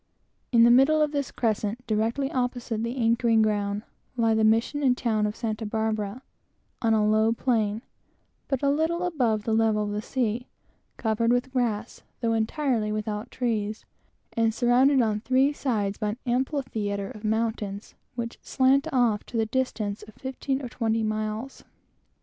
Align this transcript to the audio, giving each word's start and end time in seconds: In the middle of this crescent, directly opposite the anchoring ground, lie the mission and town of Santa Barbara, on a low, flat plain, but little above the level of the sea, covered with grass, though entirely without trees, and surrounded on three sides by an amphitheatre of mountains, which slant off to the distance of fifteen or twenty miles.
In 0.51 0.63
the 0.63 0.71
middle 0.71 0.99
of 0.99 1.11
this 1.11 1.29
crescent, 1.29 1.85
directly 1.85 2.31
opposite 2.31 2.81
the 2.81 2.97
anchoring 2.97 3.43
ground, 3.43 3.83
lie 4.17 4.33
the 4.33 4.43
mission 4.43 4.81
and 4.81 4.97
town 4.97 5.27
of 5.27 5.35
Santa 5.35 5.63
Barbara, 5.63 6.23
on 6.81 6.95
a 6.95 7.05
low, 7.05 7.33
flat 7.33 7.37
plain, 7.43 7.81
but 8.47 8.63
little 8.63 9.03
above 9.03 9.43
the 9.43 9.53
level 9.53 9.83
of 9.83 9.91
the 9.91 10.01
sea, 10.01 10.47
covered 10.97 11.31
with 11.31 11.51
grass, 11.53 12.01
though 12.19 12.33
entirely 12.33 12.91
without 12.91 13.29
trees, 13.29 13.85
and 14.33 14.55
surrounded 14.55 15.03
on 15.03 15.19
three 15.19 15.53
sides 15.53 15.99
by 15.99 16.09
an 16.09 16.17
amphitheatre 16.25 17.11
of 17.11 17.23
mountains, 17.23 17.93
which 18.15 18.39
slant 18.41 18.87
off 18.91 19.23
to 19.27 19.37
the 19.37 19.45
distance 19.45 20.01
of 20.01 20.15
fifteen 20.15 20.63
or 20.63 20.67
twenty 20.67 21.03
miles. 21.03 21.63